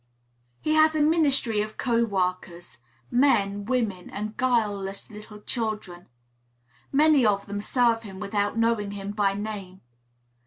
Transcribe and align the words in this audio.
He 0.61 0.73
has 0.73 0.95
a 0.95 1.01
ministry 1.03 1.61
of 1.61 1.77
co 1.77 2.03
workers, 2.05 2.79
men, 3.11 3.65
women, 3.65 4.09
and 4.09 4.35
guileless 4.35 5.11
little 5.11 5.41
children. 5.41 6.07
Many 6.91 7.23
of 7.23 7.45
them 7.45 7.61
serve 7.61 8.01
him 8.01 8.19
without 8.19 8.57
knowing 8.57 8.93
him 8.93 9.11
by 9.11 9.35
name. 9.35 9.81